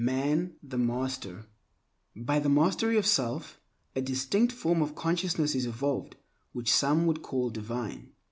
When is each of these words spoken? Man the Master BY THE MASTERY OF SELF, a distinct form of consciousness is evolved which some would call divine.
Man 0.03 0.55
the 0.63 0.79
Master 0.79 1.45
BY 2.15 2.39
THE 2.39 2.49
MASTERY 2.49 2.97
OF 2.97 3.05
SELF, 3.05 3.61
a 3.95 4.01
distinct 4.01 4.51
form 4.51 4.81
of 4.81 4.95
consciousness 4.95 5.53
is 5.53 5.67
evolved 5.67 6.15
which 6.53 6.73
some 6.73 7.05
would 7.05 7.21
call 7.21 7.51
divine. 7.51 8.11